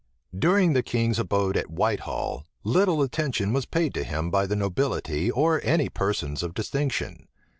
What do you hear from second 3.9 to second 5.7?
to him by the nobility or